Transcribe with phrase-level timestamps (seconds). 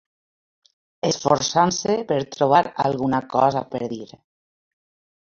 [1.09, 4.05] Esforçant-se per trobar alguna cosa per dir